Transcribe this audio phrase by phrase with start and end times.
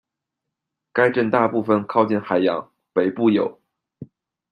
[0.91, 3.61] 该镇大部分靠近海洋，北部有。